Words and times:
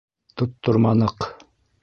—Тотторманыҡ! 0.41 1.31